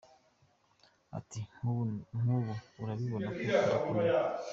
Ati 1.17 1.39
“Nk'ubu 1.57 2.53
urabibona 2.81 3.27
ko 3.35 3.43
adakomeye. 3.63 4.19